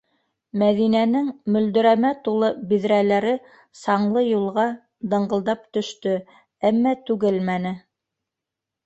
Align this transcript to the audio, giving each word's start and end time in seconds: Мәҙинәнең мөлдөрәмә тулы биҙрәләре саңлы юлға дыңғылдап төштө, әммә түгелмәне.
Мәҙинәнең 0.59 1.25
мөлдөрәмә 1.55 2.09
тулы 2.27 2.49
биҙрәләре 2.71 3.33
саңлы 3.81 4.23
юлға 4.29 4.65
дыңғылдап 5.13 5.69
төштө, 5.79 6.15
әммә 6.71 6.95
түгелмәне. 7.11 7.75